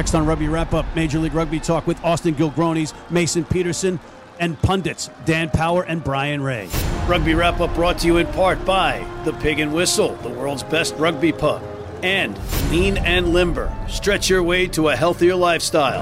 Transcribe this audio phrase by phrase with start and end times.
[0.00, 4.00] Next on Rugby Wrap Up, Major League Rugby Talk with Austin Gilgronis, Mason Peterson,
[4.38, 6.70] and pundits Dan Power and Brian Ray.
[7.06, 10.62] Rugby Wrap Up brought to you in part by The Pig and Whistle, the world's
[10.62, 11.62] best rugby pub,
[12.02, 12.34] and
[12.70, 13.70] Lean and Limber.
[13.90, 16.00] Stretch your way to a healthier lifestyle.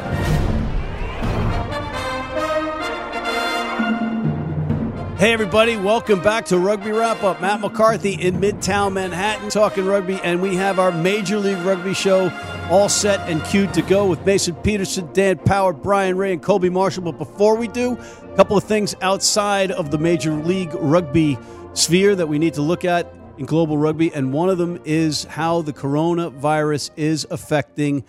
[5.17, 7.41] Hey, everybody, welcome back to Rugby Wrap Up.
[7.41, 12.31] Matt McCarthy in Midtown Manhattan talking rugby, and we have our Major League Rugby show
[12.71, 16.69] all set and queued to go with Mason Peterson, Dan Power, Brian Ray, and Colby
[16.69, 17.05] Marshall.
[17.05, 21.39] But before we do, a couple of things outside of the Major League Rugby
[21.73, 25.25] sphere that we need to look at in global rugby, and one of them is
[25.25, 28.05] how the coronavirus is affecting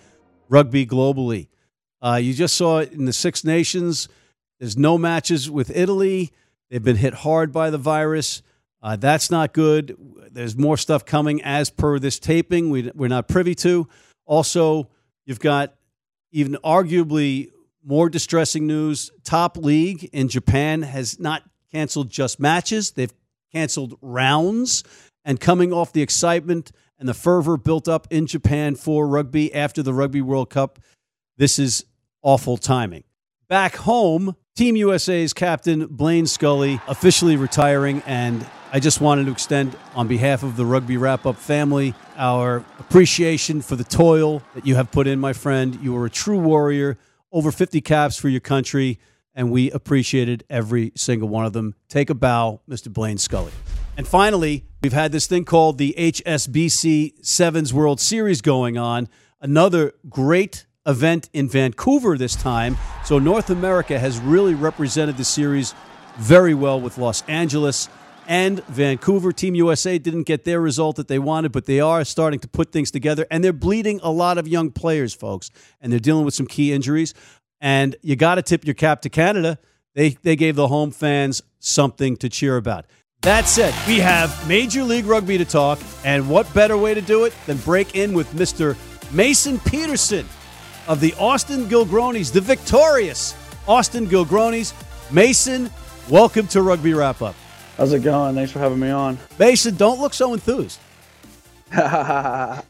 [0.50, 1.48] rugby globally.
[2.02, 4.08] Uh, you just saw it in the Six Nations.
[4.58, 6.32] There's no matches with Italy.
[6.68, 8.42] They've been hit hard by the virus.
[8.82, 9.96] Uh, that's not good.
[10.30, 12.68] There's more stuff coming as per this taping.
[12.70, 13.88] We, we're not privy to.
[14.30, 14.88] Also,
[15.26, 15.74] you've got
[16.30, 17.50] even arguably
[17.84, 19.10] more distressing news.
[19.24, 21.42] Top League in Japan has not
[21.72, 23.12] canceled just matches, they've
[23.52, 24.84] canceled rounds.
[25.24, 29.82] And coming off the excitement and the fervor built up in Japan for rugby after
[29.82, 30.78] the Rugby World Cup,
[31.36, 31.84] this is
[32.22, 33.02] awful timing.
[33.48, 39.76] Back home, Team USA's captain Blaine Scully officially retiring, and I just wanted to extend,
[39.96, 44.76] on behalf of the Rugby Wrap Up family, our appreciation for the toil that you
[44.76, 45.76] have put in, my friend.
[45.82, 46.96] You are a true warrior,
[47.32, 49.00] over 50 caps for your country,
[49.34, 51.74] and we appreciated every single one of them.
[51.88, 52.92] Take a bow, Mr.
[52.92, 53.50] Blaine Scully.
[53.96, 59.08] And finally, we've had this thing called the HSBC Sevens World Series going on.
[59.40, 62.76] Another great event in Vancouver this time.
[63.04, 65.74] So North America has really represented the series
[66.18, 67.88] very well with Los Angeles
[68.26, 69.32] and Vancouver.
[69.32, 72.72] Team USA didn't get their result that they wanted, but they are starting to put
[72.72, 75.50] things together and they're bleeding a lot of young players, folks,
[75.80, 77.14] and they're dealing with some key injuries.
[77.60, 79.58] And you got to tip your cap to Canada.
[79.94, 82.86] They, they gave the home fans something to cheer about.
[83.22, 87.24] That said, we have Major League Rugby to talk, and what better way to do
[87.24, 88.76] it than break in with Mr.
[89.12, 90.26] Mason Peterson
[90.88, 93.34] of the Austin Gilgronis, the victorious
[93.68, 94.72] Austin Gilgronis.
[95.12, 95.68] Mason,
[96.08, 97.34] welcome to Rugby Wrap Up.
[97.80, 98.34] How's it going?
[98.34, 99.16] Thanks for having me on.
[99.38, 100.78] Mason, don't look so enthused.
[101.72, 102.62] no, I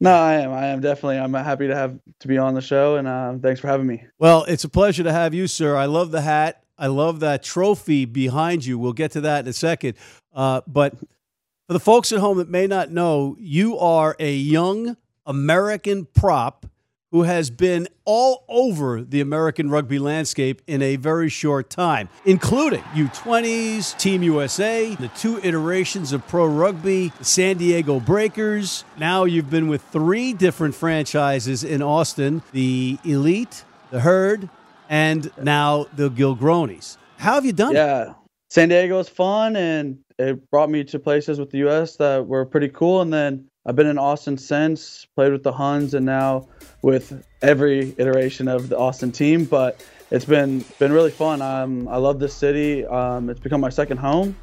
[0.00, 0.52] am.
[0.52, 1.18] I am definitely.
[1.18, 4.02] I'm happy to have to be on the show, and uh, thanks for having me.
[4.18, 5.76] Well, it's a pleasure to have you, sir.
[5.76, 6.64] I love the hat.
[6.76, 8.76] I love that trophy behind you.
[8.76, 9.94] We'll get to that in a second.
[10.34, 14.96] Uh, but for the folks at home that may not know, you are a young
[15.26, 16.66] American prop
[17.12, 22.82] who has been all over the American rugby landscape in a very short time, including
[22.94, 28.84] U20s, Team USA, the two iterations of pro rugby, San Diego Breakers.
[28.98, 34.48] Now you've been with three different franchises in Austin the Elite, the Herd,
[34.88, 36.96] and now the Gilgronis.
[37.18, 38.02] How have you done yeah.
[38.02, 38.06] it?
[38.06, 38.14] Yeah.
[38.50, 42.44] San Diego was fun and it brought me to places with the US that were
[42.44, 43.00] pretty cool.
[43.00, 46.46] And then I've been in Austin since, played with the Huns, and now
[46.82, 49.44] with every iteration of the Austin team.
[49.44, 51.42] But it's been been really fun.
[51.42, 52.86] Um, I love this city.
[52.86, 54.36] Um, it's become my second home.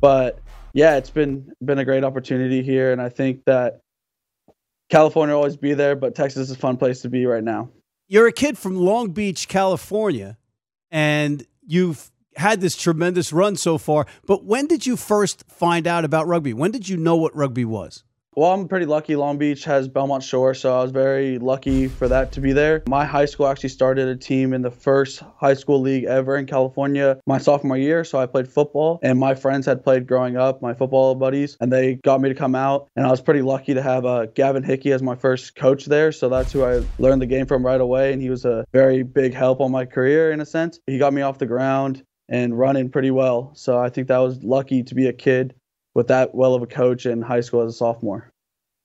[0.00, 0.38] But
[0.74, 3.80] yeah, it's been been a great opportunity here, and I think that
[4.90, 7.70] California will always be there, but Texas is a fun place to be right now.
[8.06, 10.38] You're a kid from Long Beach, California,
[10.90, 14.06] and you've had this tremendous run so far.
[14.26, 16.52] But when did you first find out about rugby?
[16.54, 18.04] When did you know what rugby was?
[18.38, 19.16] Well, I'm pretty lucky.
[19.16, 22.84] Long Beach has Belmont Shore, so I was very lucky for that to be there.
[22.86, 26.46] My high school actually started a team in the first high school league ever in
[26.46, 30.62] California my sophomore year, so I played football, and my friends had played growing up,
[30.62, 33.74] my football buddies, and they got me to come out, and I was pretty lucky
[33.74, 37.20] to have uh, Gavin Hickey as my first coach there, so that's who I learned
[37.20, 40.30] the game from right away, and he was a very big help on my career
[40.30, 40.78] in a sense.
[40.86, 44.44] He got me off the ground and running pretty well, so I think that was
[44.44, 45.56] lucky to be a kid
[45.98, 48.32] with that well of a coach in high school as a sophomore.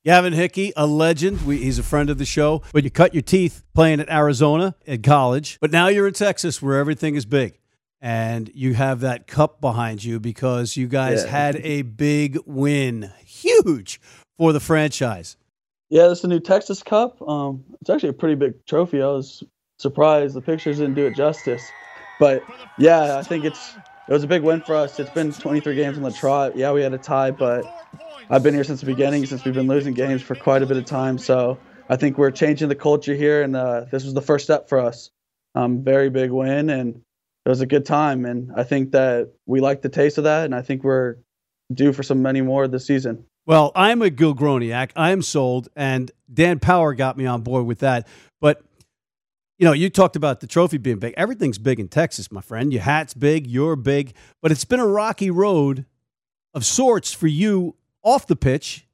[0.04, 1.46] Gavin Hickey, a legend.
[1.46, 2.64] We, he's a friend of the show.
[2.74, 5.60] But you cut your teeth playing at Arizona at college.
[5.62, 7.60] But now you're in Texas where everything is big.
[8.02, 11.30] And you have that cup behind you because you guys yeah.
[11.30, 13.12] had a big win.
[13.24, 14.02] Huge
[14.40, 15.38] for the franchise.
[15.92, 17.22] Yeah, it's the new Texas Cup.
[17.22, 19.04] Um, it's actually a pretty big trophy.
[19.04, 19.44] I was
[19.78, 21.64] surprised the pictures didn't do it justice.
[22.20, 22.42] But
[22.80, 23.76] yeah, I think it's
[24.08, 25.00] it was a big win for us.
[25.00, 26.58] It's been 23 games on the trot.
[26.58, 27.66] Yeah, we had a tie, but
[28.30, 30.78] I've been here since the beginning, since we've been losing games for quite a bit
[30.78, 31.18] of time.
[31.18, 31.58] So
[31.90, 34.80] I think we're changing the culture here, and uh, this was the first step for
[34.80, 35.10] us.
[35.56, 37.02] Um, very big win, and
[37.46, 38.26] it was a good time.
[38.26, 41.18] And I think that we like the taste of that, and I think we're
[41.74, 43.26] due for some many more this season.
[43.46, 44.92] Well, I'm a Gilgroniac.
[44.96, 48.08] I'm sold, and Dan Power got me on board with that.
[48.40, 48.64] But
[49.58, 51.14] you know, you talked about the trophy being big.
[51.16, 52.74] Everything's big in Texas, my friend.
[52.74, 55.86] Your hat's big, you're big, but it's been a rocky road
[56.54, 58.88] of sorts for you off the pitch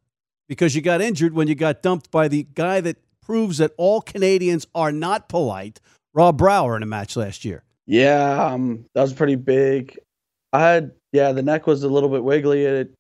[0.48, 4.02] because you got injured when you got dumped by the guy that proves that all
[4.02, 5.80] Canadians are not polite,
[6.14, 7.64] Rob Brower, in a match last year.
[7.86, 9.98] Yeah, um, that was pretty big.
[10.52, 12.66] I had yeah, the neck was a little bit wiggly.
[12.66, 12.94] It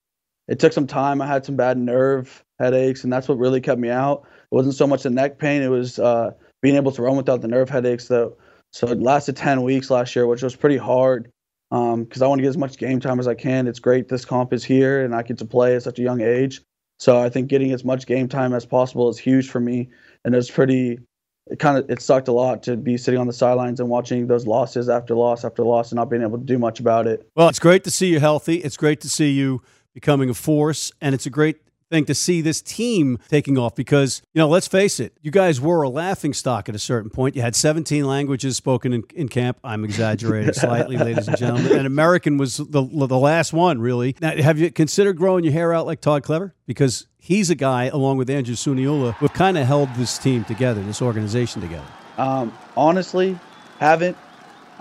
[0.47, 1.21] it took some time.
[1.21, 4.23] I had some bad nerve headaches, and that's what really kept me out.
[4.51, 7.41] It wasn't so much the neck pain; it was uh, being able to run without
[7.41, 8.07] the nerve headaches.
[8.07, 8.37] Though,
[8.71, 11.31] so it lasted ten weeks last year, which was pretty hard
[11.69, 13.67] because um, I want to get as much game time as I can.
[13.67, 16.21] It's great this comp is here, and I get to play at such a young
[16.21, 16.61] age.
[16.97, 19.89] So I think getting as much game time as possible is huge for me,
[20.25, 20.99] and it's pretty.
[21.47, 24.27] It kind of it sucked a lot to be sitting on the sidelines and watching
[24.27, 27.27] those losses after loss after loss and not being able to do much about it.
[27.35, 28.57] Well, it's great to see you healthy.
[28.57, 29.63] It's great to see you
[29.95, 31.57] becoming a force, and it's a great
[31.89, 35.59] thing to see this team taking off because, you know, let's face it, you guys
[35.59, 37.35] were a laughing stock at a certain point.
[37.35, 39.59] You had 17 languages spoken in, in camp.
[39.63, 41.73] I'm exaggerating slightly, ladies and gentlemen.
[41.73, 44.15] And American was the, the last one, really.
[44.21, 46.53] Now, have you considered growing your hair out like Todd Clever?
[46.65, 50.43] Because he's a guy, along with Andrew Suniula, who have kind of held this team
[50.45, 51.87] together, this organization together.
[52.17, 53.37] Um, honestly,
[53.79, 54.17] haven't.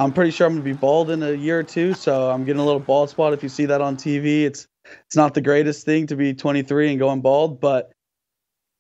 [0.01, 2.45] I'm pretty sure I'm going to be bald in a year or two, so I'm
[2.45, 3.33] getting a little bald spot.
[3.33, 4.69] If you see that on TV, it's
[5.07, 7.93] it's not the greatest thing to be 23 and going bald, but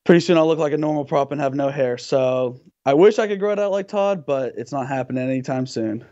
[0.05, 1.99] pretty soon I'll look like a normal prop and have no hair.
[1.99, 5.66] So I wish I could grow it out like Todd, but it's not happening anytime
[5.66, 6.05] soon.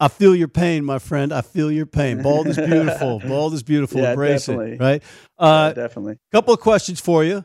[0.00, 1.32] I feel your pain, my friend.
[1.32, 2.22] I feel your pain.
[2.22, 3.18] Bald is beautiful.
[3.26, 4.00] Bald is beautiful.
[4.00, 4.74] Yeah, Embrace definitely.
[4.74, 4.80] it.
[4.80, 5.02] Right?
[5.38, 6.18] Uh, yeah, definitely.
[6.30, 7.44] Couple of questions for you.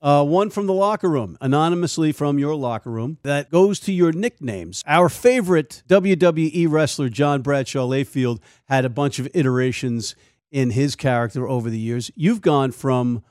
[0.00, 4.12] Uh, one from the locker room, anonymously from your locker room, that goes to your
[4.12, 4.84] nicknames.
[4.86, 10.14] Our favorite WWE wrestler, John Bradshaw Layfield, had a bunch of iterations
[10.50, 12.10] in his character over the years.
[12.14, 13.22] You've gone from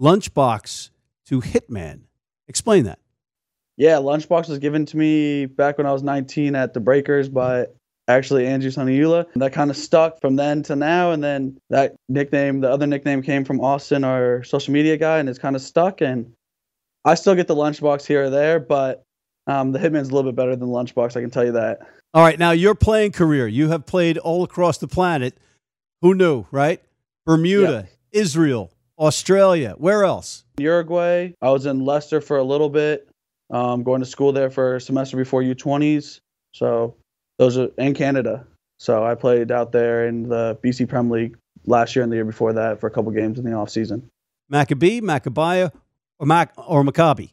[0.00, 0.90] Lunchbox
[1.26, 2.00] to Hitman.
[2.48, 2.98] Explain that.
[3.76, 7.66] Yeah, Lunchbox was given to me back when I was 19 at the Breakers by
[8.06, 9.26] actually Andrew Suniula.
[9.34, 11.10] That kind of stuck from then to now.
[11.10, 15.28] And then that nickname, the other nickname came from Austin, our social media guy, and
[15.28, 16.00] it's kind of stuck.
[16.00, 16.32] And
[17.04, 19.02] I still get the Lunchbox here or there, but
[19.46, 21.80] um, the Hitman's a little bit better than Lunchbox, I can tell you that.
[22.14, 25.36] All right, now your playing career, you have played all across the planet.
[26.04, 26.82] Who knew, right?
[27.24, 29.74] Bermuda, Israel, Australia.
[29.78, 30.44] Where else?
[30.58, 31.32] Uruguay.
[31.40, 33.08] I was in Leicester for a little bit,
[33.48, 36.20] um, going to school there for a semester before U20s.
[36.52, 36.94] So
[37.38, 38.46] those are in Canada.
[38.78, 42.26] So I played out there in the BC Prem League last year and the year
[42.26, 44.10] before that for a couple games in the off season.
[44.50, 45.72] Maccabee, Maccabiah,
[46.18, 47.30] or Mac or Maccabi?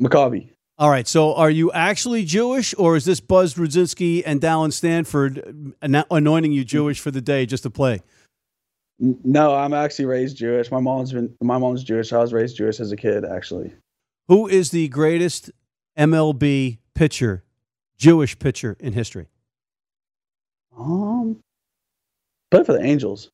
[0.00, 0.50] Maccabi.
[0.78, 1.08] All right.
[1.08, 6.64] So, are you actually Jewish, or is this Buzz Rudzinski and Dallin Stanford anointing you
[6.64, 8.02] Jewish for the day just to play?
[8.98, 10.70] No, I'm actually raised Jewish.
[10.70, 12.12] My mom's been my mom's Jewish.
[12.12, 13.72] I was raised Jewish as a kid, actually.
[14.28, 15.50] Who is the greatest
[15.98, 17.44] MLB pitcher,
[17.96, 19.28] Jewish pitcher in history?
[20.76, 21.38] Um,
[22.50, 23.30] played for the Angels.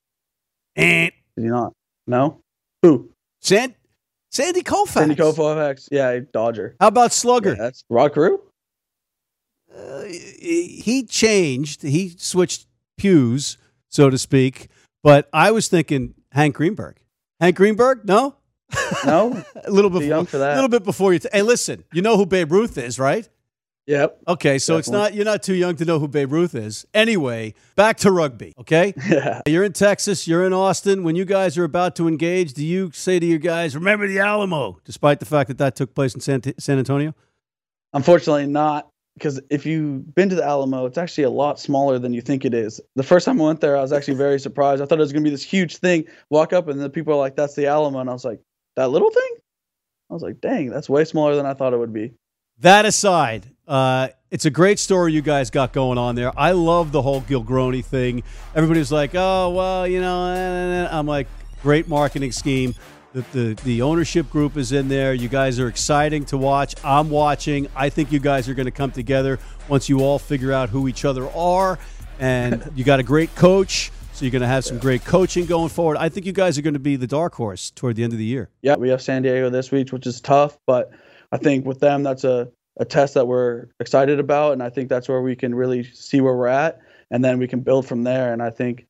[0.77, 1.73] And did you not?
[2.07, 2.41] No.
[2.83, 3.11] Who?
[3.41, 3.75] Sant
[4.33, 4.89] Sandy Koufax.
[4.89, 5.89] Sandy Koufax.
[5.93, 6.75] Yeah, Dodger.
[6.81, 7.51] How about Slugger?
[7.51, 8.39] Yeah, that's Rod Carew.
[9.75, 11.83] Uh, he changed.
[11.83, 13.59] He switched pews,
[13.89, 14.69] so to speak.
[15.03, 16.97] But I was thinking Hank Greenberg.
[17.41, 18.07] Hank Greenberg?
[18.07, 18.37] No.
[19.05, 19.45] No.
[19.65, 20.53] a little bit young for that.
[20.53, 21.19] A little bit before you.
[21.19, 21.85] T- hey, listen.
[21.93, 23.29] You know who Babe Ruth is, right?
[23.87, 24.19] Yep.
[24.29, 24.79] Okay, so Definitely.
[24.79, 26.87] it's not you're not too young to know who Babe Ruth is.
[26.95, 28.95] Anyway, back to rugby, okay?
[29.09, 29.41] Yeah.
[29.47, 31.03] You're in Texas, you're in Austin.
[31.03, 34.21] When you guys are about to engage, do you say to your guys, "Remember the
[34.21, 37.15] Alamo," despite the fact that that took place in San, San Antonio?
[37.93, 42.15] Unfortunately, not because if you've been to the Alamo, it's actually a lot smaller than
[42.15, 42.81] you think it is.
[42.95, 44.81] The first time I went there, I was actually very surprised.
[44.81, 46.05] I thought it was going to be this huge thing.
[46.31, 48.41] Walk up, and the people are like, "That's the Alamo," and I was like,
[48.77, 49.31] "That little thing?"
[50.09, 52.13] I was like, "Dang, that's way smaller than I thought it would be."
[52.59, 56.31] That aside, uh, it's a great story you guys got going on there.
[56.39, 58.23] I love the whole Gilgroni thing.
[58.55, 60.89] Everybody's like, "Oh, well, you know," eh, eh, eh.
[60.91, 61.27] I'm like,
[61.63, 62.75] "Great marketing scheme."
[63.15, 65.15] The, the, the ownership group is in there.
[65.15, 66.75] You guys are exciting to watch.
[66.85, 67.67] I'm watching.
[67.75, 69.39] I think you guys are going to come together
[69.69, 71.79] once you all figure out who each other are.
[72.21, 73.91] And you got a great coach.
[74.13, 75.97] So you're going to have some great coaching going forward.
[75.97, 78.19] I think you guys are going to be the dark horse toward the end of
[78.19, 78.51] the year.
[78.61, 80.91] Yeah, we have San Diego this week, which is tough, but
[81.33, 84.53] I think with them, that's a, a test that we're excited about.
[84.53, 86.81] And I think that's where we can really see where we're at.
[87.11, 88.33] And then we can build from there.
[88.33, 88.87] And I think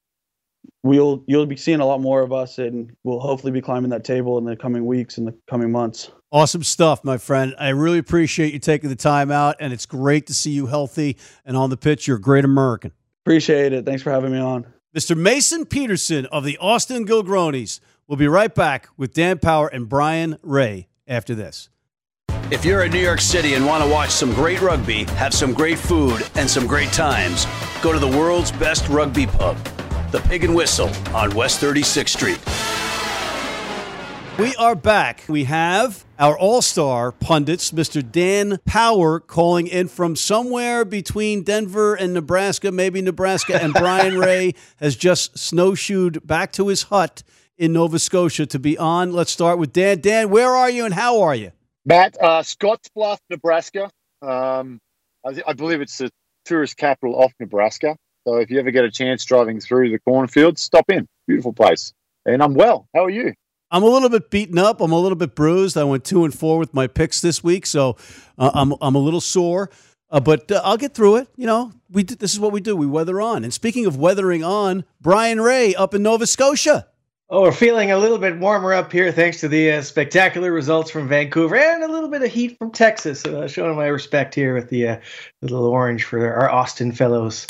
[0.83, 4.05] we'll you'll be seeing a lot more of us and we'll hopefully be climbing that
[4.05, 6.11] table in the coming weeks and the coming months.
[6.31, 7.55] Awesome stuff, my friend.
[7.59, 11.17] I really appreciate you taking the time out and it's great to see you healthy
[11.45, 12.07] and on the pitch.
[12.07, 12.93] You're a great American.
[13.25, 13.85] Appreciate it.
[13.85, 14.67] Thanks for having me on.
[14.97, 15.17] Mr.
[15.17, 17.81] Mason Peterson of the Austin Gilgronis
[18.13, 21.71] We'll be right back with Dan Power and Brian Ray after this.
[22.53, 25.55] If you're in New York City and want to watch some great rugby, have some
[25.55, 27.47] great food, and some great times,
[27.81, 29.57] go to the world's best rugby pub,
[30.11, 32.39] the Pig and Whistle on West 36th Street.
[34.39, 35.25] We are back.
[35.31, 38.03] We have our all star pundits, Mr.
[38.03, 44.53] Dan Power, calling in from somewhere between Denver and Nebraska, maybe Nebraska, and Brian Ray
[44.77, 47.23] has just snowshoed back to his hut
[47.57, 49.15] in Nova Scotia to be on.
[49.15, 50.03] Let's start with Dan.
[50.03, 51.53] Dan, where are you and how are you?
[51.85, 53.91] Matt, uh, Scottsbluff, Nebraska.
[54.21, 54.79] Um,
[55.27, 56.11] I, I, believe it's the
[56.45, 57.97] tourist capital of Nebraska.
[58.27, 61.09] So if you ever get a chance driving through the cornfields, stop in.
[61.27, 61.93] Beautiful place.
[62.25, 62.87] And I'm well.
[62.95, 63.35] How are you?
[63.73, 64.81] I'm a little bit beaten up.
[64.81, 65.77] I'm a little bit bruised.
[65.77, 67.97] I went two and four with my picks this week, so
[68.39, 69.71] uh, I'm I'm a little sore.
[70.11, 71.29] Uh, but uh, I'll get through it.
[71.37, 72.77] You know, we this is what we do.
[72.77, 73.45] We weather on.
[73.45, 76.87] And speaking of weathering on, Brian Ray up in Nova Scotia.
[77.35, 80.91] Oh, we're feeling a little bit warmer up here thanks to the uh, spectacular results
[80.91, 83.25] from Vancouver and a little bit of heat from Texas.
[83.25, 84.97] Uh, showing my respect here with the uh,
[85.41, 87.47] little orange for our Austin fellows.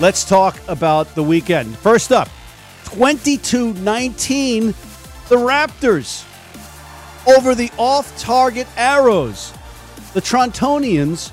[0.00, 1.78] Let's talk about the weekend.
[1.78, 2.28] First up,
[2.86, 6.26] 22 19, the Raptors
[7.38, 9.52] over the off target arrows.
[10.12, 11.30] The Torontonians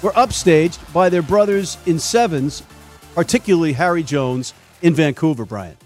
[0.00, 2.62] were upstaged by their brothers in sevens,
[3.16, 5.76] particularly Harry Jones in Vancouver, Brian.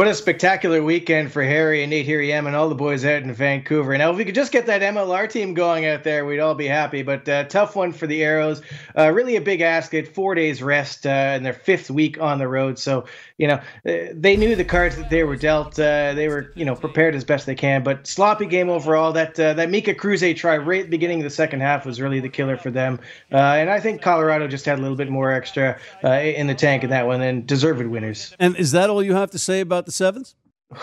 [0.00, 3.22] What a spectacular weekend for Harry and Nate here, Hirayama and all the boys out
[3.22, 3.98] in Vancouver.
[3.98, 6.66] Now, if we could just get that MLR team going out there, we'd all be
[6.66, 7.02] happy.
[7.02, 8.62] But uh, tough one for the Arrows.
[8.96, 9.92] Uh, really a big ask.
[9.92, 12.78] At four days rest uh, in their fifth week on the road.
[12.78, 13.04] So,
[13.36, 15.78] you know, uh, they knew the cards that they were dealt.
[15.78, 17.82] Uh, they were, you know, prepared as best they can.
[17.82, 19.12] But sloppy game overall.
[19.12, 22.00] That uh, that Mika Cruze try right at the beginning of the second half was
[22.00, 23.00] really the killer for them.
[23.30, 26.90] and I think Colorado just had a little bit more extra in the tank in
[26.90, 28.34] that one and deserved winners.
[28.38, 30.36] And is that all you have to say about about the sevens?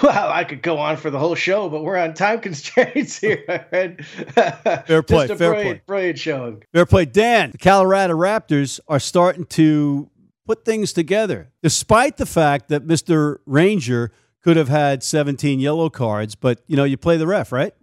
[0.04, 3.44] Well, I could go on for the whole show, but we're on time constraints here.
[3.48, 5.82] fair play, fair brilliant, play.
[5.88, 6.64] Brilliant showing.
[6.74, 7.06] Fair play.
[7.06, 10.10] Dan, the Colorado Raptors are starting to
[10.46, 13.38] put things together, despite the fact that Mr.
[13.46, 14.12] Ranger
[14.44, 17.74] could have had 17 yellow cards, but, you know, you play the ref, right?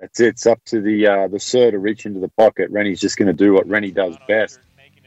[0.00, 0.26] That's it.
[0.28, 2.70] It's up to the uh, the sir to reach into the pocket.
[2.70, 4.60] Rennie's just going to do what Rennie does best.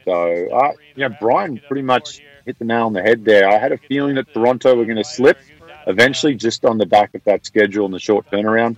[0.04, 3.48] So, uh, you know, Brian pretty much hit the nail on the head there.
[3.48, 5.38] I had a feeling that Toronto were going to slip
[5.86, 8.76] eventually, just on the back of that schedule and the short turnaround.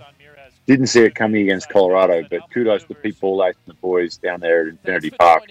[0.67, 4.39] Didn't see it coming against Colorado, but kudos to Pete Borlase and the boys down
[4.39, 5.43] there at Infinity Park.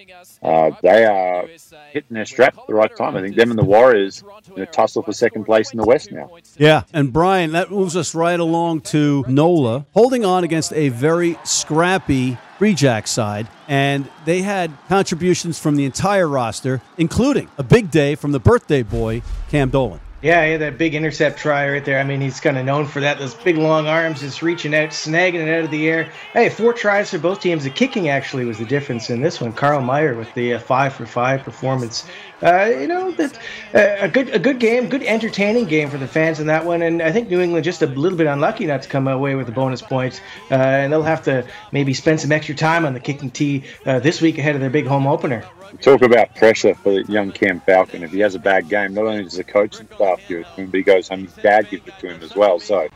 [0.43, 1.47] Uh, they are
[1.93, 3.17] hitting their strap at the right time.
[3.17, 4.25] I think them and the Warriors
[4.57, 6.37] in a tussle for second place in the West now.
[6.57, 11.39] Yeah, and Brian, that moves us right along to NOLA, holding on against a very
[11.45, 17.91] scrappy Free Jack side, and they had contributions from the entire roster, including a big
[17.91, 20.01] day from the birthday boy, Cam Dolan.
[20.25, 21.99] Yeah, had that big intercept try right there.
[21.99, 23.19] I mean, he's kind of known for that.
[23.19, 26.13] Those big long arms, just reaching out, snagging it out of the air.
[26.33, 27.65] Hey, four tries for both teams.
[27.65, 29.53] The kicking actually was the difference in this one.
[29.53, 32.07] Carl Meyer with the uh, five for five performance.
[32.45, 33.39] Uh, you know, that,
[33.75, 36.83] uh, a good a good game, good entertaining game for the fans in that one.
[36.83, 39.47] And I think New England just a little bit unlucky not to come away with
[39.47, 40.21] the bonus points.
[40.51, 43.99] Uh, and they'll have to maybe spend some extra time on the kicking tee uh,
[43.99, 45.43] this week ahead of their big home opener.
[45.81, 48.03] Talk about pressure for young Cam Falcon.
[48.03, 50.63] If he has a bad game, not only does the coaching staff give it to
[50.63, 52.61] him, but he goes home, his dad gives it to him as well.
[52.61, 52.89] So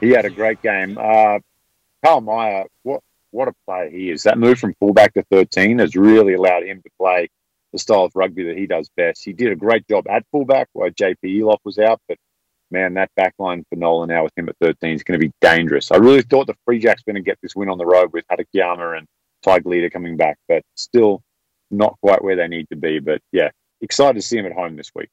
[0.00, 0.96] he had a great game.
[0.96, 1.40] Uh,
[2.04, 4.22] Carl Meyer, what what a player he is.
[4.22, 7.30] That move from fullback to 13 has really allowed him to play
[7.72, 9.24] the style of rugby that he does best.
[9.24, 12.18] He did a great job at fullback while JP Eloff was out, but
[12.70, 15.90] man, that backline for NOLA now with him at 13 is going to be dangerous.
[15.92, 18.24] I really thought the Free Jacks going to get this win on the road with
[18.28, 19.06] Hatakeyama and
[19.42, 21.22] Ty Leader coming back, but still
[21.70, 22.98] not quite where they need to be.
[22.98, 23.50] But yeah,
[23.80, 25.08] excited to see him at home this week.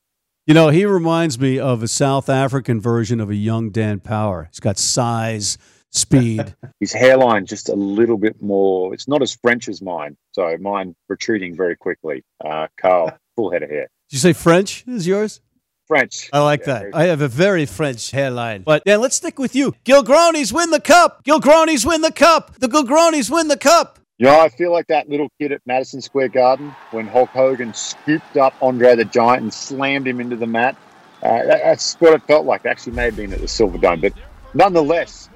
[0.48, 4.48] You know, he reminds me of a South African version of a young Dan Power.
[4.50, 5.58] He's got size,
[5.91, 6.55] speed.
[6.79, 8.93] His hairline just a little bit more.
[8.93, 12.24] It's not as French as mine, so mine protruding very quickly.
[12.43, 13.89] Uh, Carl, full head of hair.
[14.10, 15.41] Did you say French is yours?
[15.88, 16.29] French.
[16.31, 16.96] I like yeah, that.
[16.96, 18.62] I have a very French hairline.
[18.62, 19.74] But yeah, let's stick with you.
[19.86, 21.24] Gilgronis win the cup.
[21.24, 22.55] Gilgronis win the cup.
[22.60, 23.98] The Gilgronis win the cup.
[24.19, 27.74] You know, I feel like that little kid at Madison Square Garden when Hulk Hogan
[27.74, 30.75] scooped up Andre the Giant and slammed him into the mat.
[31.24, 32.65] Uh, that's what it felt like.
[32.65, 34.13] Actually, may have been at the Silver Dome, but
[34.53, 35.29] nonetheless,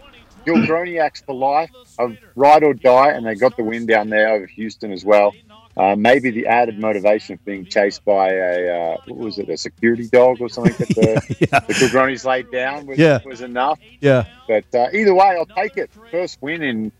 [0.45, 4.45] Gilgroniacs for life, a ride or die, and they got the win down there over
[4.45, 5.33] Houston as well.
[5.75, 9.57] Uh, maybe the added motivation of being chased by a uh, what was it, a
[9.57, 11.59] security dog or something that the, yeah.
[11.61, 13.19] the Gilgronis laid down was, yeah.
[13.25, 13.79] was enough.
[13.99, 14.25] Yeah.
[14.47, 15.89] But uh, either way, I'll take it.
[16.11, 16.91] First win in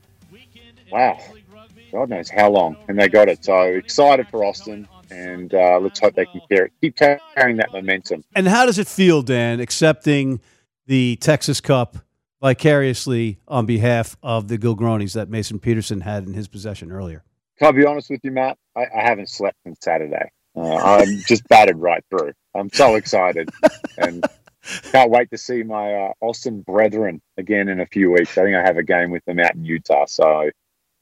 [0.91, 1.19] wow,
[1.91, 3.43] God knows how long, and they got it.
[3.45, 8.23] So excited for Austin, and uh, let's hope they can carry, keep carrying that momentum.
[8.35, 10.39] And how does it feel, Dan, accepting
[10.85, 11.97] the Texas Cup
[12.43, 17.23] vicariously on behalf of the Gilgronis that Mason Peterson had in his possession earlier?
[17.57, 18.57] Can I be honest with you, Matt?
[18.75, 20.29] I, I haven't slept since Saturday.
[20.55, 22.33] Uh, I'm just battered right through.
[22.53, 23.49] I'm so excited
[23.97, 24.25] and
[24.91, 28.37] can't wait to see my uh, Austin brethren again in a few weeks.
[28.37, 30.49] I think I have a game with them out in Utah, so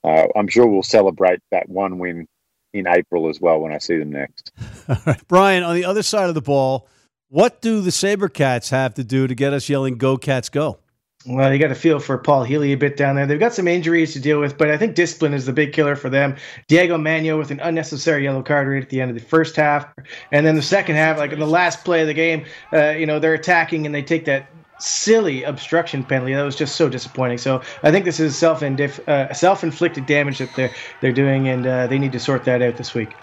[0.03, 2.27] uh, I'm sure we'll celebrate that one win
[2.73, 4.51] in April as well when I see them next.
[4.89, 5.27] All right.
[5.27, 6.87] Brian, on the other side of the ball,
[7.29, 10.80] what do the Sabercats have to do to get us yelling "Go Cats, go"?
[11.27, 13.27] Well, you got to feel for Paul Healy a bit down there.
[13.27, 15.95] They've got some injuries to deal with, but I think discipline is the big killer
[15.95, 16.35] for them.
[16.67, 19.85] Diego Manuel with an unnecessary yellow card right at the end of the first half,
[20.31, 23.05] and then the second half, like in the last play of the game, uh, you
[23.05, 24.49] know they're attacking and they take that
[24.79, 26.33] silly obstruction penalty.
[26.33, 27.37] That was just so disappointing.
[27.37, 31.67] So I think this is self uh, self inflicted damage that they're they're doing, and
[31.67, 33.13] uh, they need to sort that out this week.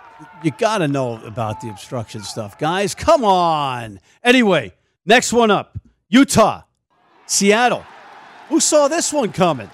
[0.42, 2.94] You got to know about the obstruction stuff, guys.
[2.94, 4.00] Come on.
[4.22, 4.74] Anyway,
[5.04, 5.78] next one up
[6.08, 6.62] Utah,
[7.28, 7.84] Seattle.
[8.48, 9.70] Who saw this one coming?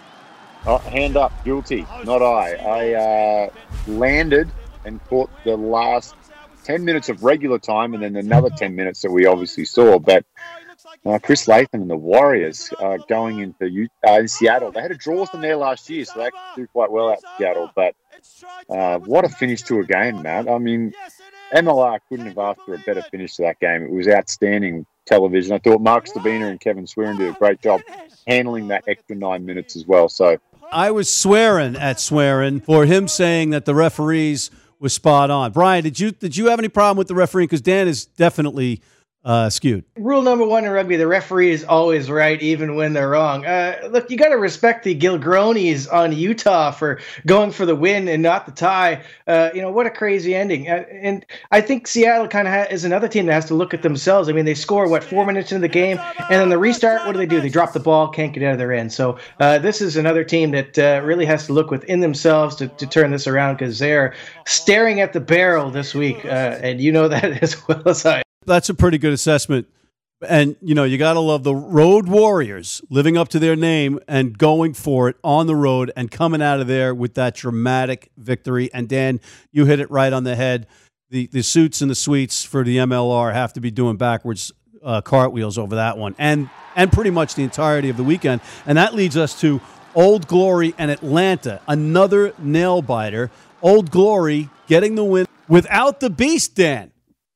[0.66, 2.54] Oh, hand up, guilty, not I.
[2.54, 3.50] I uh,
[3.87, 4.50] landed
[4.84, 6.14] and caught the last
[6.64, 9.99] 10 minutes of regular time and then another 10 minutes that we obviously saw.
[9.99, 10.25] But
[11.06, 14.73] uh, Chris Latham and the Warriors uh, going into uh, in Seattle.
[14.73, 17.70] They had a draw from there last year, so they do quite well at Seattle.
[17.75, 17.94] But
[18.68, 20.49] uh, what a finish to a game, man!
[20.49, 20.92] I mean,
[21.52, 23.82] MLR couldn't have asked for a better finish to that game.
[23.82, 25.52] It was outstanding television.
[25.52, 27.80] I thought Mark Stabina and Kevin Swearing did a great job
[28.26, 30.08] handling that extra nine minutes as well.
[30.08, 30.38] So
[30.73, 35.52] I was swearing at Swearing for him saying that the referees was spot on.
[35.52, 37.44] Brian, did you did you have any problem with the referee?
[37.44, 38.82] Because Dan is definitely
[39.25, 39.85] uh, skewed.
[39.97, 43.47] Rule number one in rugby: the referee is always right, even when they're wrong.
[43.47, 48.09] Uh, look, you got to respect the Gilgronis on Utah for going for the win
[48.09, 49.02] and not the tie.
[49.26, 50.69] Uh, you know what a crazy ending.
[50.69, 53.73] Uh, and I think Seattle kind of ha- is another team that has to look
[53.73, 54.28] at themselves.
[54.28, 57.07] I mean, they score what four minutes into the game, and then the restart.
[57.07, 57.40] What do they do?
[57.40, 58.93] They drop the ball, can't get out of their end.
[58.93, 62.69] So uh, this is another team that uh, really has to look within themselves to,
[62.69, 64.15] to turn this around because they're
[64.47, 68.69] staring at the barrel this week, and you know that as well as I that's
[68.69, 69.67] a pretty good assessment.
[70.26, 74.00] And you know, you got to love the road warriors living up to their name
[74.09, 78.11] and going for it on the road and coming out of there with that dramatic
[78.17, 78.73] victory.
[78.73, 79.21] And Dan,
[79.52, 80.67] you hit it right on the head.
[81.11, 84.52] The the suits and the suites for the MLR have to be doing backwards
[84.83, 88.41] uh, cartwheels over that one, and and pretty much the entirety of the weekend.
[88.67, 89.61] And that leads us to
[89.95, 93.30] Old Glory and Atlanta, another nail biter.
[93.63, 96.91] Old Glory getting the win without the beast, Dan.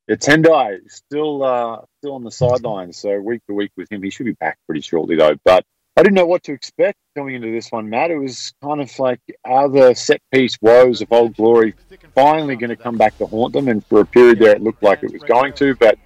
[0.08, 4.08] Yeah, Tendai still uh, still on the sidelines, so week to week with him, he
[4.08, 5.36] should be back pretty shortly though.
[5.44, 5.64] But
[5.98, 8.10] I didn't know what to expect going into this one, Matt.
[8.10, 11.74] It was kind of like are the set piece woes of Old Glory
[12.14, 13.68] finally going to come back to haunt them?
[13.68, 15.74] And for a period there, it looked like it was going to.
[15.74, 15.98] But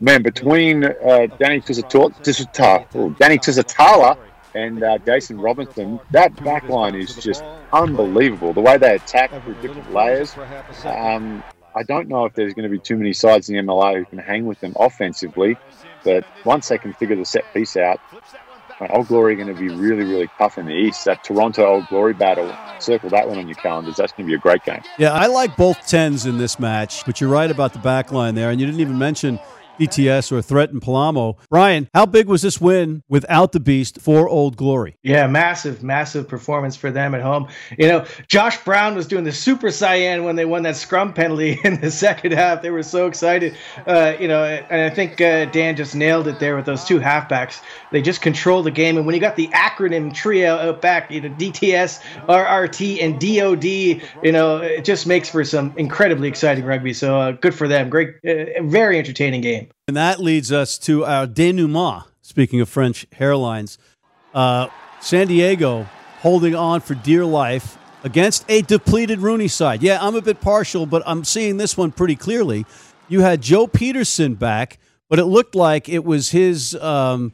[0.00, 3.38] man, between uh, Danny Tusitala, oh, Danny
[4.54, 8.54] and uh, Jason Robertson, that back line is just unbelievable.
[8.54, 10.34] The way they attack through different layers.
[10.84, 11.42] Um,
[11.76, 14.04] I don't know if there's going to be too many sides in the MLR who
[14.06, 15.58] can hang with them offensively,
[16.04, 18.00] but once they can figure the set piece out,
[18.90, 21.04] Old Glory are going to be really, really tough in the East.
[21.04, 23.96] That Toronto Old Glory battle, circle that one on your calendars.
[23.96, 24.82] That's going to be a great game.
[24.98, 28.34] Yeah, I like both tens in this match, but you're right about the back line
[28.34, 28.50] there.
[28.50, 29.38] And you didn't even mention
[29.78, 31.36] DTS or Thretton Palamo.
[31.50, 34.96] Brian, how big was this win without the Beast for Old Glory?
[35.02, 37.48] Yeah, massive, massive performance for them at home.
[37.78, 41.58] You know, Josh Brown was doing the super saiyan when they won that scrum penalty
[41.64, 42.62] in the second half.
[42.62, 43.56] They were so excited.
[43.86, 46.98] Uh, you know, and I think uh, Dan just nailed it there with those two
[46.98, 47.60] halfbacks.
[47.92, 48.96] They just control the game.
[48.96, 53.64] And when you got the acronym trio out back, you know, DTS, RRT, and DOD,
[54.24, 56.92] you know, it just makes for some incredibly exciting rugby.
[56.92, 57.90] So uh, good for them.
[57.90, 59.65] Great, uh, very entertaining game.
[59.88, 62.04] And that leads us to our denouement.
[62.20, 63.78] Speaking of French hairlines,
[64.34, 64.66] uh,
[65.00, 65.86] San Diego
[66.18, 69.84] holding on for dear life against a depleted RUNY side.
[69.84, 72.66] Yeah, I'm a bit partial, but I'm seeing this one pretty clearly.
[73.06, 77.32] You had Joe Pietersen back, but it looked like it was his um,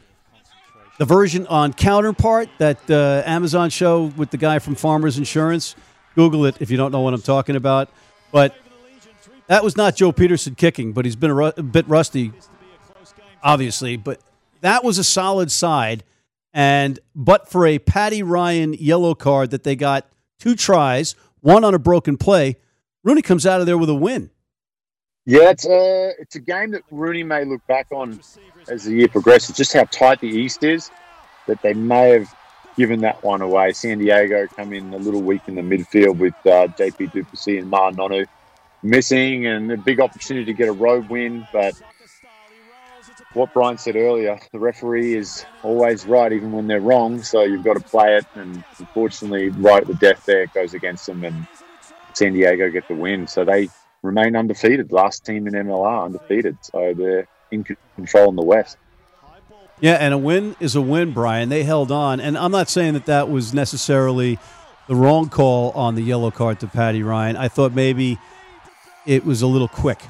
[0.99, 5.75] the version on Counterpart that uh, Amazon show with the guy from Farmers Insurance.
[6.15, 7.89] Google it if you don't know what I'm talking about.
[8.31, 8.55] But
[9.53, 12.33] that was not Joe Pietersen kicking, but he's been a, ru- a bit rusty,
[13.43, 13.99] obviously.
[13.99, 14.19] But
[14.63, 16.05] that was a solid side.
[16.55, 20.07] And but for a Paddy Ryan yellow card that they got
[20.39, 22.57] two tries, one on a broken play,
[23.07, 24.31] RUNY comes out of there with a win.
[25.27, 28.21] Yeah, it's a it's a game that RUNY may look back on
[28.69, 29.55] as the year progresses.
[29.55, 30.91] Just how tight the East is,
[31.47, 32.35] that they may have
[32.75, 33.75] given that one away.
[33.75, 37.63] San Diego come in a little weak in the midfield with uh, JP du Plessis
[37.63, 38.27] and Ma'a Nonu
[38.83, 41.47] missing and a big opportunity to get a road win.
[41.53, 41.81] But
[43.33, 47.23] what Brian said earlier, the referee is always right, even when they're wrong.
[47.23, 48.27] So you've got to play it.
[48.35, 51.47] And unfortunately, right at the death there, it goes against them, and
[52.15, 53.27] San Diego get the win.
[53.27, 53.69] So they
[54.03, 54.93] remain undefeated.
[54.93, 56.59] Last team in MLR undefeated.
[56.63, 57.65] So they're in
[57.97, 58.77] control in the West.
[59.81, 61.49] Yeah, and a win is a win, Brian.
[61.49, 64.39] They held on, and I'm not saying that that was necessarily
[64.87, 67.37] the wrong call on the yellow card to Paddy Ryan.
[67.37, 68.17] I thought maybe
[69.07, 70.01] it was a little quick.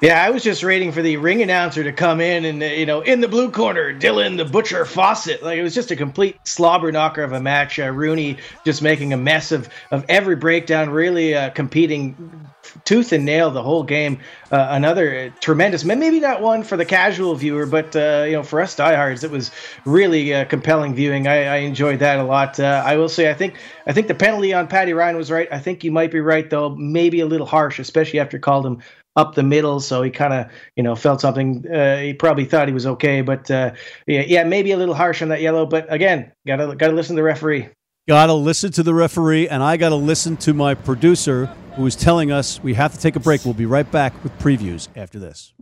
[0.00, 3.00] Yeah, I was just waiting for the ring announcer to come in and, you know,
[3.00, 5.42] in the blue corner, Dylan the Butcher Fawcett.
[5.42, 7.78] Like, it was just a complete slobber knocker of a match.
[7.78, 12.48] Uh, RUNY just making a mess of, of every breakdown, really uh, competing
[12.84, 14.18] tooth and nail the whole game.
[14.50, 18.60] Uh, another tremendous, maybe not one for the casual viewer, but, uh, you know, for
[18.60, 19.50] us diehards, it was
[19.84, 21.26] really uh, compelling viewing.
[21.26, 22.60] I, I, enjoyed that a lot.
[22.60, 25.48] Uh, I will say, I think, I think the penalty on Paddy Ryan was right.
[25.50, 28.82] I think you might be right, though, maybe a little harsh, especially after called him
[29.16, 30.46] up the middle, so he kind of
[30.76, 31.64] you know felt something.
[31.70, 33.72] Uh, he probably thought he was okay, but uh,
[34.06, 35.66] yeah, yeah, maybe a little harsh on that yellow.
[35.66, 37.68] But again, gotta gotta listen to the referee.
[38.08, 42.30] Gotta listen to the referee, and I gotta listen to my producer, who is telling
[42.30, 43.44] us we have to take a break.
[43.44, 45.52] We'll be right back with previews after this.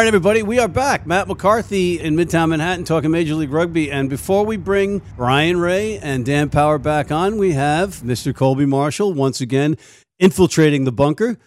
[0.00, 1.06] Right, everybody, we are back.
[1.06, 3.90] Matt McCarthy in Midtown Manhattan talking Major League Rugby.
[3.90, 8.34] And before we bring Brian Ray and Dan Power back on, we have Mr.
[8.34, 9.76] Colby Marshall once again
[10.18, 11.38] infiltrating the bunker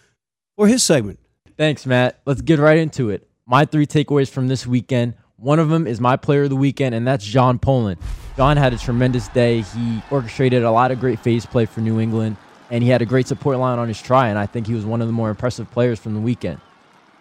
[0.56, 1.18] for his segment.
[1.56, 2.20] Thanks, Matt.
[2.26, 3.28] Let's get right into it.
[3.44, 5.14] My three takeaways from this weekend.
[5.34, 8.00] One of them is my player of the weekend, and that's John Poland.
[8.36, 9.62] John had a tremendous day.
[9.62, 12.36] He orchestrated a lot of great phase play for New England,
[12.70, 14.86] and he had a great support line on his try, and I think he was
[14.86, 16.60] one of the more impressive players from the weekend.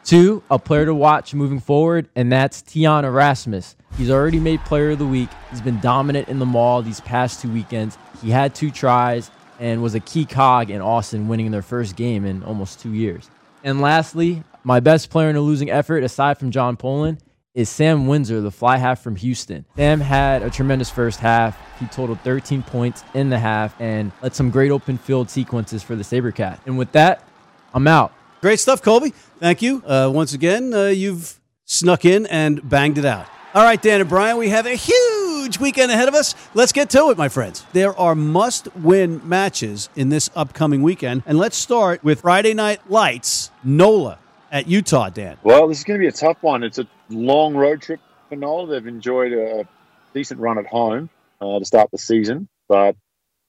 [0.04, 3.78] Two, a player to watch moving forward, and that's Tiaan Erasmus.
[3.98, 5.30] He's already made player of the week.
[5.50, 7.98] He's been dominant in the maul these past two weekends.
[8.22, 12.26] He had two tries and was a key cog in Austin winning their first game
[12.26, 13.30] in almost two years.
[13.64, 17.20] And lastly, my best player in a losing effort, aside from John Poland,
[17.54, 19.64] is Sam Windsor, the fly half from Houston.
[19.78, 21.58] Sam had a tremendous first half.
[21.80, 25.96] He totaled 13 points in the half and led some great open field sequences for
[25.96, 26.60] the Sabercat.
[26.66, 27.26] And with that,
[27.74, 28.12] I'm out.
[28.44, 29.12] Great stuff, Colby.
[29.40, 29.82] Thank you.
[29.86, 33.26] Uh, once again, uh, you've snuck in and banged it out.
[33.54, 36.36] All right, Dan and Brian, we have a huge weekend ahead of us.
[36.54, 37.66] Let's get to it, my friends.
[37.72, 41.24] There are must win matches in this upcoming weekend.
[41.26, 44.20] And let's start with Friday Night Lights, NOLA
[44.52, 45.38] at Utah, Dan.
[45.44, 46.64] Well, this is going to be a tough one.
[46.64, 48.68] It's a long road trip for NOLA.
[48.68, 49.66] They've enjoyed a
[50.14, 52.50] decent run at home uh, to start the season.
[52.68, 52.98] But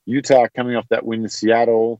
[0.05, 1.99] Utah coming off that win in Seattle,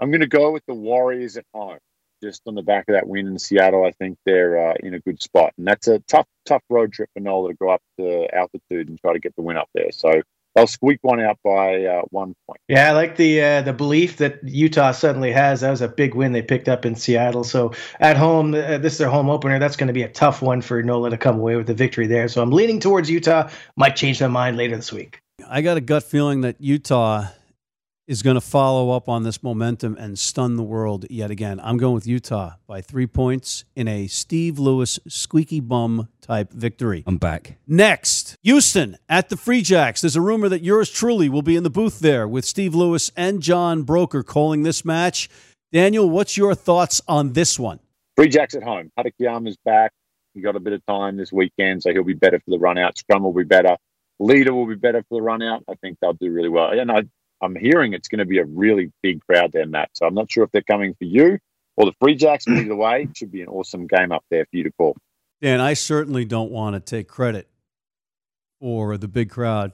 [0.00, 1.76] I'm going to go with the Warriors at home
[2.22, 5.00] just on the back of that win in Seattle, I think they're uh, in a
[5.00, 5.52] good spot.
[5.58, 9.00] And that's a tough, tough road trip for Nola to go up to altitude and
[9.00, 9.92] try to get the win up there.
[9.92, 10.22] So
[10.54, 12.60] they'll squeak one out by uh, one point.
[12.68, 15.60] Yeah, I like the uh, the belief that Utah suddenly has.
[15.60, 17.44] That was a big win they picked up in Seattle.
[17.44, 19.58] So at home, uh, this is their home opener.
[19.58, 22.06] That's going to be a tough one for Nola to come away with the victory
[22.06, 22.28] there.
[22.28, 23.50] So I'm leaning towards Utah.
[23.76, 25.20] Might change my mind later this week.
[25.48, 27.26] I got a gut feeling that Utah
[28.06, 31.60] is going to follow up on this momentum and stun the world yet again.
[31.62, 37.02] I'm going with Utah by three points in a Steve Lewis squeaky bum type victory.
[37.06, 37.58] I'm back.
[37.66, 40.02] Next, Houston at the Free Jacks.
[40.02, 43.10] There's a rumor that yours truly will be in the booth there with Steve Lewis
[43.16, 45.28] and John Broker calling this match.
[45.72, 47.80] Daniel, what's your thoughts on this one?
[48.16, 48.90] Free Jacks at home.
[49.46, 49.92] is back.
[50.32, 52.78] He got a bit of time this weekend, so he'll be better for the run
[52.78, 52.96] out.
[52.98, 53.76] Scrum will be better.
[54.18, 55.64] Leader will be better for the run out.
[55.68, 56.70] I think they'll do really well.
[56.70, 57.04] And I
[57.40, 59.90] I'm hearing it's going to be a really big crowd there, Matt.
[59.94, 61.38] So I'm not sure if they're coming for you
[61.76, 64.56] or the Free Jacks, but either way, should be an awesome game up there for
[64.56, 64.96] you to call.
[65.42, 67.48] Dan, I certainly don't want to take credit
[68.60, 69.72] for the big crowd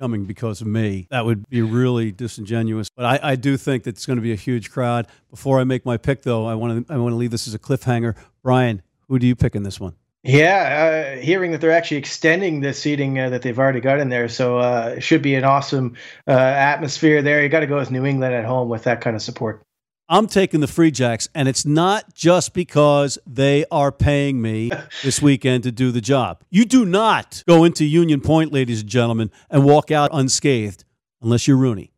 [0.00, 1.06] coming because of me.
[1.10, 2.88] That would be really disingenuous.
[2.94, 5.06] But I, I do think that it's going to be a huge crowd.
[5.30, 7.54] Before I make my pick, though, I want to I want to leave this as
[7.54, 8.16] a cliffhanger.
[8.42, 9.94] Brian, who do you pick in this one?
[10.24, 14.08] Yeah, uh, hearing that they're actually extending the seating uh, that they've already got in
[14.08, 15.94] there, so uh, it should be an awesome
[16.26, 17.42] uh, atmosphere there.
[17.42, 19.62] You got to go with New England at home with that kind of support.
[20.08, 24.70] I'm taking the Free Jacks, and it's not just because they are paying me
[25.04, 26.42] this weekend to do the job.
[26.50, 30.84] You do not go into Union Point, ladies and gentlemen, and walk out unscathed
[31.20, 31.90] unless you're RUNY.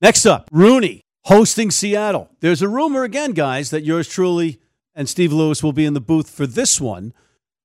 [0.00, 2.30] Next up, RUNY hosting Seattle.
[2.40, 4.61] There's a rumor again, guys, that yours truly
[4.94, 7.12] and Steve Lewis will be in the booth for this one.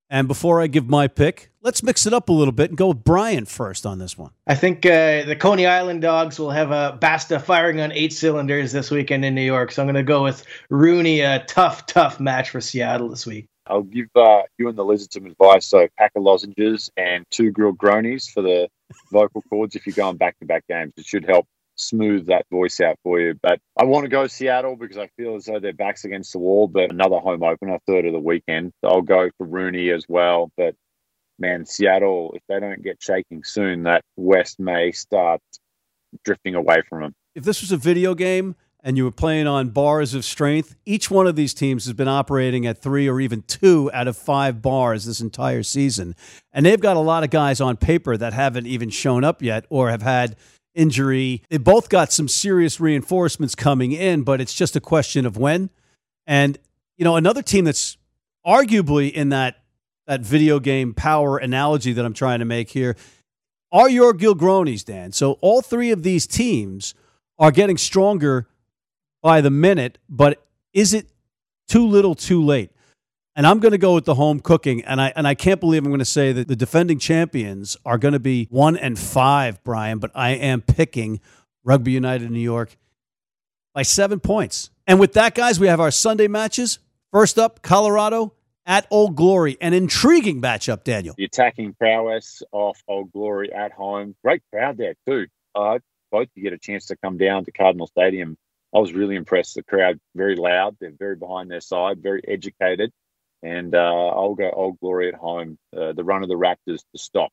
[0.10, 2.88] And before I give my pick, let's mix it up a little bit and go
[2.88, 4.32] with Brian first on this one.
[4.48, 8.72] I think uh, the Coney Island Dogs will have a Basta firing on eight cylinders
[8.72, 9.74] this weekend in New York.
[9.74, 13.48] So I'm going to go with RUNY, a tough, tough match for Seattle this week.
[13.70, 15.68] I'll give uh, you and the lizard some advice.
[15.68, 18.70] So, pack of lozenges and two grilled gronies for the
[19.12, 20.94] vocal cords if you're going back to back games.
[20.96, 23.36] It should help smooth that voice out for you.
[23.42, 26.40] But I want to go Seattle because I feel as though their backs against the
[26.40, 26.68] wall.
[26.68, 28.74] But another home opener, third of the weekend.
[28.82, 30.52] So I'll go for RUNY as well.
[30.58, 30.76] But
[31.40, 35.42] man, Seattle, if they don't get shaking soon, that West may start
[36.24, 37.16] drifting away from them.
[37.36, 41.12] If this was a video game and you were playing on bars of strength, each
[41.12, 44.62] one of these teams has been operating at three or even two out of five
[44.62, 46.16] bars this entire season.
[46.52, 49.66] And they've got a lot of guys on paper that haven't even shown up yet
[49.70, 50.36] or have had
[50.78, 51.42] injury.
[51.50, 55.70] They both got some serious reinforcements coming in, but it's just a question of when.
[56.26, 56.58] And,
[56.96, 57.98] you know, another team that's
[58.46, 59.58] arguably in that
[60.06, 62.96] that video game power analogy that I'm trying to make here
[63.74, 65.12] are your Gilgronis, Dan.
[65.12, 66.94] So all three of these teams
[67.38, 68.48] are getting stronger
[69.22, 71.08] by the minute, but is it
[71.68, 72.72] too little too late?
[73.38, 75.84] And I'm going to go with the home cooking, and I and I can't believe
[75.84, 79.64] I'm going to say that the defending champions are going to be one and five,
[79.64, 80.00] Brian.
[80.00, 81.22] But I am picking
[81.64, 82.76] Rugby United New York
[83.76, 84.72] by seven points.
[84.88, 86.80] And with that, guys, we have our Sunday matches.
[87.12, 88.34] First up, Colorado
[88.66, 90.84] at Old Glory, an intriguing matchup.
[90.84, 95.28] Daniel, the attacking prowess of Old Glory at home, great crowd there too.
[95.54, 95.78] Uh,
[96.12, 98.36] both you get a chance to come down to Cardinal Stadium.
[98.74, 99.54] I was really impressed.
[99.54, 100.76] The crowd very loud.
[100.80, 102.92] They're very behind their side, very educated
[103.44, 105.58] and uh, I'll go Old Glory at home.
[105.76, 107.32] Uh, the run of the Raptors to stop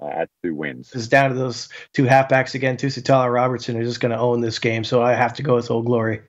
[0.00, 0.90] uh, at two wins.
[0.94, 2.76] It's down to those two halfbacks again.
[2.76, 5.70] Tusitala Robertson are just going to own this game, so I have to go with
[5.70, 6.22] Old Glory.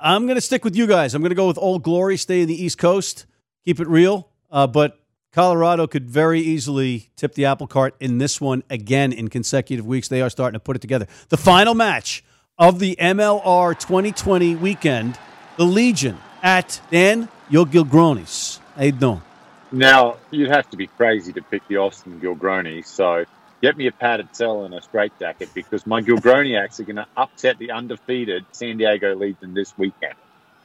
[0.00, 1.14] I'm going to stick with you guys.
[1.14, 2.16] I'm going to go with Old Glory.
[2.16, 3.26] Stay in the East Coast.
[3.64, 4.28] Keep it real.
[4.50, 5.00] Uh, but
[5.32, 10.08] Colorado could very easily tip the apple cart in this one again in consecutive weeks.
[10.08, 11.06] They are starting to put it together.
[11.28, 12.24] The final match
[12.58, 15.18] of the MLR 2020 weekend,
[15.56, 18.60] the Legion at Dan Yo Gilgronis.
[18.76, 19.22] How you doing?
[19.70, 23.24] Now, you'd have to be crazy to pick the Austin Gilgroni, so
[23.60, 27.06] get me a padded cell and a straight jacket because my Gilgroniacs are going to
[27.16, 30.14] upset the undefeated San Diego Legion this weekend.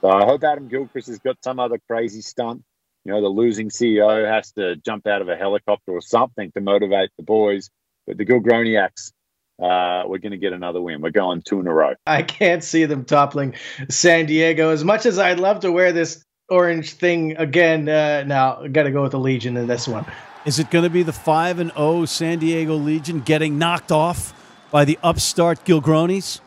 [0.02, 2.64] So I hope Adam Gilchrist has got some other crazy stunt.
[3.04, 6.62] You know, the losing CEO has to jump out of a helicopter or something to
[6.62, 7.70] motivate the boys.
[8.08, 9.12] But the Gilgroniacs
[9.62, 11.02] uh, we're going to get another win.
[11.02, 11.94] We're going two in a row.
[12.08, 13.56] I can't see them toppling
[13.90, 14.72] San Diego.
[14.72, 18.84] As much as I'd love to wear this orange thing again, uh, now I got
[18.84, 20.06] to go with the Legion in this one.
[20.46, 23.92] Is it going to be the five and zero oh San Diego Legion getting knocked
[23.92, 24.34] off
[24.72, 26.42] by the upstart Gilgronis?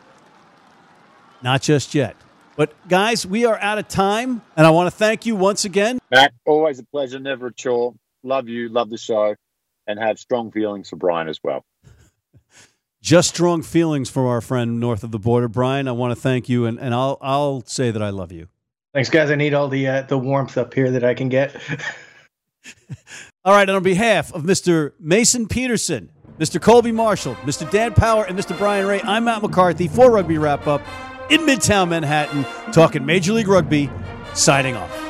[1.41, 2.15] Not just yet.
[2.55, 5.99] But guys, we are out of time, and I want to thank you once again.
[6.09, 7.93] Matt, always a pleasure, never a chore.
[8.23, 9.35] Love you, love the show,
[9.85, 11.63] and have strong feelings for Brian as well.
[13.07, 15.87] Just strong feelings from our friend north of the border, Brian.
[15.87, 18.49] I want to thank you, and, and I'll I'll say that I love you.
[18.93, 19.31] Thanks, guys.
[19.31, 21.55] I need all the uh, the warmth up here that I can get.
[23.45, 24.91] all right, on behalf of Mr.
[24.99, 26.61] Mason Peterson, Mr.
[26.61, 27.71] Colby Marshall, Mr.
[27.71, 28.57] Dan Power, and Mr.
[28.57, 30.81] Brian Ray, I'm Matt McCarthy for Rugby Wrap Up
[31.29, 32.43] in Midtown Manhattan,
[32.73, 33.89] talking Major League Rugby.
[34.33, 35.06] Signing off.